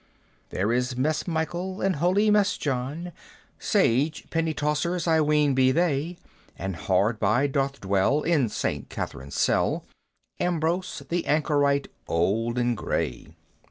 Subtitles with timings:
[0.49, 3.11] "There is Mess Michael, and holy Mess John,
[3.59, 6.17] Sage penitauncers I ween be they!
[6.57, 8.89] And hard by doth dwell, in St.
[8.89, 9.85] Catherine's cell,
[10.39, 13.27] Ambrose, the anchorite old and gray!"